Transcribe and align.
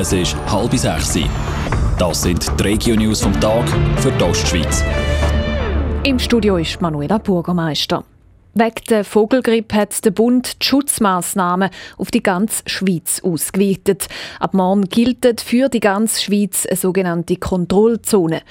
Es 0.00 0.12
ist 0.12 0.36
halb 0.46 0.72
sechs. 0.78 1.18
Das 1.98 2.22
sind 2.22 2.48
die 2.56 2.62
Regio-News 2.62 3.20
vom 3.20 3.32
Tag 3.40 3.68
für 3.96 4.12
die 4.12 4.22
Ostschweiz. 4.22 4.84
Im 6.04 6.20
Studio 6.20 6.56
ist 6.56 6.80
Manuela 6.80 7.18
Bürgermeister. 7.18 8.04
Wegen 8.60 8.84
der 8.90 9.04
Vogelgrippe 9.04 9.76
hat 9.76 10.04
der 10.04 10.10
Bund 10.10 10.60
die 10.60 10.66
Schutzmaßnahmen 10.66 11.70
auf 11.96 12.10
die 12.10 12.24
ganze 12.24 12.64
Schweiz 12.66 13.20
ausgeweitet. 13.22 14.08
Ab 14.40 14.52
morgen 14.52 14.88
gilt 14.88 15.40
für 15.40 15.68
die 15.68 15.78
ganze 15.78 16.20
Schweiz 16.20 16.66
eine 16.66 16.74
sogenannte 16.74 17.36
Kontrollzone. 17.36 18.42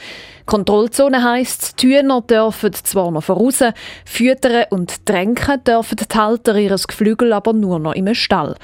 Kontrollzone 0.45 1.21
heisst, 1.21 1.75
Hühner 1.81 2.21
dürfen 2.21 2.71
zwar 2.71 3.11
noch 3.11 3.23
voraus, 3.23 3.61
füttern 4.05 4.63
und 4.69 5.05
tränken 5.05 5.61
dürfen 5.65 5.97
die 5.97 6.17
Halter 6.17 6.55
ihres 6.55 6.87
Geflügel 6.87 7.33
aber 7.33 7.51
nur 7.51 7.77
noch 7.77 7.93
im 7.93 8.15
Stall. 8.15 8.55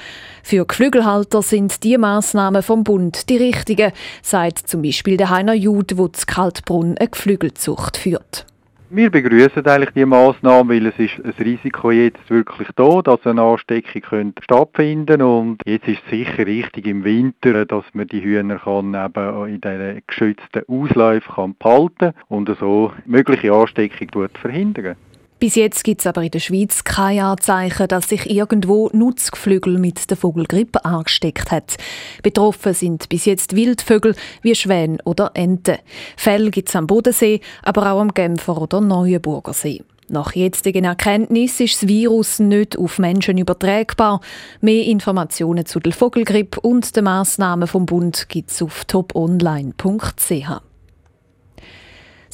Für 0.42 0.64
Geflügelhalter 0.64 1.42
sind 1.42 1.84
die 1.84 1.98
Maßnahmen 1.98 2.62
vom 2.62 2.84
Bund 2.84 3.28
die 3.28 3.36
richtigen, 3.36 3.92
sagt 4.22 4.66
zum 4.66 4.80
Beispiel 4.80 5.18
der 5.18 5.28
Heiner 5.28 5.52
Jude, 5.52 5.94
der 5.94 6.10
zu 6.14 6.24
Kaltbrunn 6.24 6.96
eine 6.96 7.08
Geflügelzucht 7.08 7.98
führt. 7.98 8.46
Wir 8.90 9.10
begrüßen 9.10 9.66
eigentlich 9.66 9.94
die 9.94 10.04
Maßnahme, 10.04 10.74
weil 10.74 10.86
es 10.86 10.98
ist 10.98 11.18
ein 11.24 11.32
Risiko 11.42 11.90
jetzt 11.90 12.28
wirklich 12.28 12.68
da, 12.76 13.00
dass 13.00 13.26
eine 13.26 13.40
Ansteckung 13.40 14.02
könnte 14.02 14.42
stattfinden 14.42 15.22
und 15.22 15.62
jetzt 15.64 15.88
ist 15.88 16.02
es 16.04 16.10
sicher 16.10 16.46
richtig 16.46 16.86
im 16.86 17.02
Winter, 17.02 17.64
dass 17.64 17.84
man 17.94 18.06
die 18.06 18.22
Hühner 18.22 18.58
kann 18.58 18.94
eben 18.94 19.48
in 19.48 19.60
diesen 19.62 20.02
geschützten 20.06 20.64
Ausläufen 20.68 21.56
behalten 21.58 22.12
und 22.28 22.54
so 22.60 22.92
mögliche 23.06 23.54
Ansteckung 23.54 24.28
verhindern. 24.34 24.96
Bis 25.44 25.56
jetzt 25.56 25.84
gibt 25.84 26.00
es 26.00 26.06
aber 26.06 26.22
in 26.22 26.30
der 26.30 26.38
Schweiz 26.38 26.84
kein 26.84 27.20
Anzeichen, 27.20 27.86
dass 27.88 28.08
sich 28.08 28.30
irgendwo 28.30 28.88
Nutzgeflügel 28.94 29.78
mit 29.78 30.08
der 30.08 30.16
Vogelgrippe 30.16 30.82
angesteckt 30.86 31.50
hat. 31.50 31.76
Betroffen 32.22 32.72
sind 32.72 33.10
bis 33.10 33.26
jetzt 33.26 33.54
Wildvögel 33.54 34.16
wie 34.40 34.54
Schwäne 34.54 34.96
oder 35.04 35.32
Enten. 35.34 35.76
Fälle 36.16 36.50
gibt 36.50 36.70
es 36.70 36.76
am 36.76 36.86
Bodensee, 36.86 37.42
aber 37.62 37.92
auch 37.92 38.00
am 38.00 38.14
Genfer 38.14 38.56
oder 38.56 38.80
Neuenburger 38.80 39.52
See. 39.52 39.82
Nach 40.08 40.34
jetzigen 40.34 40.86
Erkenntnis 40.86 41.60
ist 41.60 41.82
das 41.82 41.88
Virus 41.90 42.38
nicht 42.38 42.78
auf 42.78 42.98
Menschen 42.98 43.36
übertragbar. 43.36 44.22
Mehr 44.62 44.86
Informationen 44.86 45.66
zu 45.66 45.78
der 45.78 45.92
Vogelgrippe 45.92 46.58
und 46.58 46.96
den 46.96 47.04
Massnahmen 47.04 47.68
vom 47.68 47.84
Bund 47.84 48.30
gibt 48.30 48.50
es 48.50 48.62
auf 48.62 48.86
toponline.ch. 48.86 50.73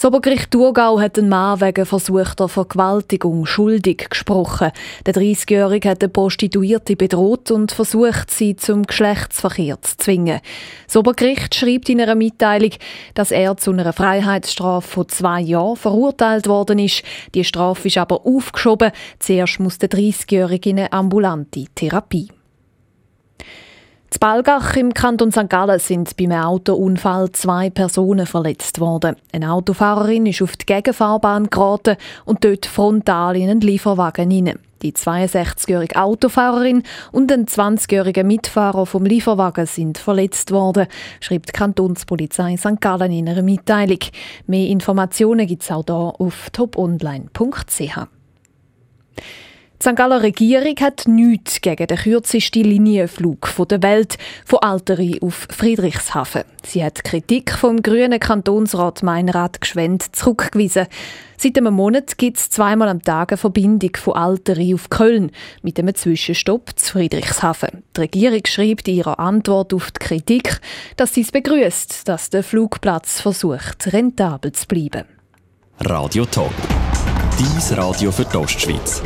Das 0.00 0.06
Obergericht 0.06 0.50
Thurgau 0.50 0.98
hat 0.98 1.18
einen 1.18 1.28
Mann 1.28 1.60
wegen 1.60 1.84
versuchter 1.84 2.48
Vergewaltigung 2.48 3.44
schuldig 3.44 4.08
gesprochen. 4.08 4.70
Der 5.04 5.12
30-Jährige 5.12 5.90
hat 5.90 6.02
eine 6.02 6.08
Prostituierte 6.08 6.96
bedroht 6.96 7.50
und 7.50 7.70
versucht, 7.70 8.30
sie 8.30 8.56
zum 8.56 8.84
Geschlechtsverkehr 8.84 9.82
zu 9.82 9.98
zwingen. 9.98 10.40
Das 10.86 10.96
Obergericht 10.96 11.54
schreibt 11.54 11.90
in 11.90 12.00
einer 12.00 12.14
Mitteilung, 12.14 12.70
dass 13.12 13.30
er 13.30 13.58
zu 13.58 13.72
einer 13.72 13.92
Freiheitsstrafe 13.92 14.88
von 14.88 15.08
zwei 15.10 15.42
Jahren 15.42 15.76
verurteilt 15.76 16.48
worden 16.48 16.78
ist. 16.78 17.02
Die 17.34 17.44
Strafe 17.44 17.88
ist 17.88 17.98
aber 17.98 18.24
aufgeschoben. 18.24 18.92
Zuerst 19.18 19.60
muss 19.60 19.76
der 19.76 19.90
30-Jährige 19.90 20.70
in 20.70 20.78
eine 20.78 20.94
ambulante 20.94 21.66
Therapie. 21.74 22.30
Z 24.10 24.18
Balgach 24.18 24.74
im 24.74 24.92
Kanton 24.92 25.30
St. 25.30 25.48
Gallen 25.48 25.78
sind 25.78 26.16
beim 26.16 26.32
Autounfall 26.32 27.30
zwei 27.30 27.70
Personen 27.70 28.26
verletzt 28.26 28.80
worden. 28.80 29.14
Eine 29.32 29.52
Autofahrerin 29.52 30.26
ist 30.26 30.42
auf 30.42 30.56
die 30.56 30.66
Gegenfahrbahn 30.66 31.48
geraten 31.48 31.94
und 32.24 32.44
dort 32.44 32.66
frontal 32.66 33.36
in 33.36 33.48
einen 33.48 33.60
Lieferwagen 33.60 34.28
hinein. 34.28 34.58
Die 34.82 34.92
62-jährige 34.92 35.94
Autofahrerin 35.94 36.82
und 37.12 37.30
ein 37.30 37.46
20-jähriger 37.46 38.24
Mitfahrer 38.24 38.84
vom 38.84 39.04
Lieferwagen 39.04 39.66
sind 39.66 39.96
verletzt 39.96 40.50
worden, 40.50 40.88
schreibt 41.20 41.50
die 41.50 41.52
Kantonspolizei 41.52 42.56
St. 42.56 42.80
Gallen 42.80 43.12
in 43.12 43.28
einer 43.28 43.42
Mitteilung. 43.42 44.00
Mehr 44.48 44.66
Informationen 44.70 45.46
gibt 45.46 45.62
es 45.62 45.70
auch 45.70 45.84
hier 45.86 45.94
auf 45.94 46.50
toponline.ch. 46.50 48.08
Die 49.82 49.88
St. 49.88 49.96
Galler 49.96 50.22
Regierung 50.22 50.74
hat 50.82 51.04
nichts 51.06 51.62
gegen 51.62 51.86
den 51.86 51.96
kürzesten 51.96 52.64
Linienflug 52.64 53.48
der 53.66 53.82
Welt 53.82 54.18
von 54.44 54.58
Alteri 54.58 55.18
auf 55.22 55.48
Friedrichshafen. 55.50 56.42
Sie 56.62 56.84
hat 56.84 57.02
Kritik 57.02 57.52
vom 57.52 57.80
grünen 57.80 58.20
Kantonsrat 58.20 59.02
Meinrad 59.02 59.62
Gschwend 59.62 60.14
zurückgewiesen. 60.14 60.86
Seit 61.38 61.56
einem 61.56 61.72
Monat 61.72 62.18
gibt 62.18 62.36
es 62.36 62.50
zweimal 62.50 62.90
am 62.90 63.00
Tag 63.00 63.32
eine 63.32 63.38
Verbindung 63.38 63.92
von 63.96 64.16
Alteri 64.16 64.74
auf 64.74 64.90
Köln 64.90 65.30
mit 65.62 65.78
einem 65.78 65.94
Zwischenstopp 65.94 66.78
zu 66.78 66.92
Friedrichshafen. 66.92 67.82
Die 67.96 68.00
Regierung 68.00 68.42
schreibt 68.44 68.86
in 68.86 68.96
ihrer 68.96 69.18
Antwort 69.18 69.72
auf 69.72 69.92
die 69.92 69.98
Kritik, 69.98 70.60
dass 70.98 71.14
sie 71.14 71.22
es 71.22 71.32
begrüßt, 71.32 72.06
dass 72.06 72.28
der 72.28 72.42
Flugplatz 72.42 73.22
versucht, 73.22 73.90
rentabel 73.94 74.52
zu 74.52 74.66
bleiben. 74.66 75.04
Radio 75.80 76.26
Top. 76.26 76.52
Dies 77.38 77.74
Radio 77.74 78.12
für 78.12 78.26
die 78.26 78.36
Ostschweiz. 78.36 79.02